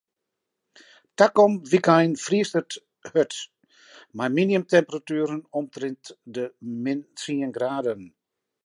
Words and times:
Takom 1.21 1.53
wykein 1.71 2.13
friest 2.25 2.55
it 2.61 2.71
hurd 3.09 3.33
mei 4.17 4.29
minimumtemperatueren 4.39 5.41
omtrint 5.59 6.05
de 6.33 6.43
min 6.83 6.99
tsien 7.17 7.51
graden. 7.57 8.01